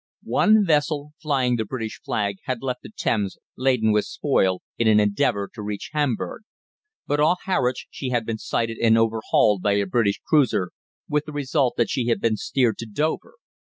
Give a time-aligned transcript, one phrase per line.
[0.23, 4.99] One vessel flying the British flag had left the Thames laden with spoil, in an
[4.99, 6.41] endeavour to reach Hamburg,
[7.05, 10.71] but off Harwich she had been sighted and overhauled by a British cruiser,
[11.07, 13.35] with the result that she had been steered to Dover.